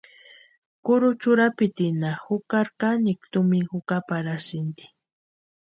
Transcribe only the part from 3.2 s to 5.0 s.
tumina jukaparhasti.